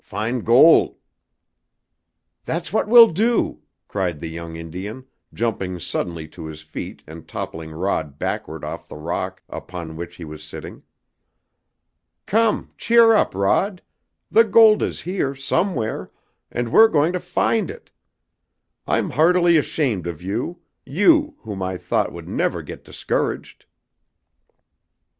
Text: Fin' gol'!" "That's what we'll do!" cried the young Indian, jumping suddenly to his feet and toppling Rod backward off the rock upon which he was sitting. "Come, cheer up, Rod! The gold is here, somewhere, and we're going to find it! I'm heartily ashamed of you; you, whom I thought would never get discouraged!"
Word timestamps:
Fin' 0.03 0.39
gol'!" 0.41 0.97
"That's 2.43 2.73
what 2.73 2.87
we'll 2.87 3.09
do!" 3.11 3.61
cried 3.87 4.17
the 4.19 4.29
young 4.29 4.55
Indian, 4.55 5.05
jumping 5.31 5.79
suddenly 5.79 6.27
to 6.29 6.47
his 6.47 6.63
feet 6.63 7.03
and 7.05 7.27
toppling 7.27 7.69
Rod 7.69 8.17
backward 8.17 8.63
off 8.63 8.87
the 8.87 8.95
rock 8.97 9.43
upon 9.47 9.95
which 9.95 10.15
he 10.15 10.25
was 10.25 10.43
sitting. 10.43 10.81
"Come, 12.25 12.71
cheer 12.79 13.13
up, 13.13 13.35
Rod! 13.35 13.83
The 14.31 14.43
gold 14.43 14.81
is 14.81 15.01
here, 15.01 15.35
somewhere, 15.35 16.09
and 16.49 16.69
we're 16.69 16.87
going 16.87 17.13
to 17.13 17.19
find 17.19 17.69
it! 17.69 17.91
I'm 18.87 19.11
heartily 19.11 19.55
ashamed 19.55 20.07
of 20.07 20.19
you; 20.23 20.61
you, 20.83 21.35
whom 21.41 21.61
I 21.61 21.77
thought 21.77 22.11
would 22.11 22.27
never 22.27 22.63
get 22.63 22.83
discouraged!" 22.83 23.65